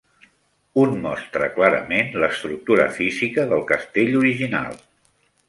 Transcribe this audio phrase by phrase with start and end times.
[0.83, 4.83] Un mostra clarament l'estructura física del castell original.